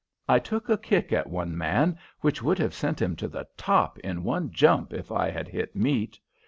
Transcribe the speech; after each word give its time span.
I 0.27 0.39
took 0.39 0.67
a 0.67 0.79
kick 0.79 1.13
at 1.13 1.29
one 1.29 1.55
man 1.55 1.95
which 2.21 2.41
would 2.41 2.57
have 2.57 2.73
sent 2.73 2.99
him 2.99 3.15
to 3.17 3.27
the 3.27 3.47
top 3.55 3.99
in 3.99 4.23
one 4.23 4.49
jump 4.49 4.93
if 4.93 5.11
I 5.11 5.29
had 5.29 5.47
hit 5.47 5.75
meat. 5.75 6.19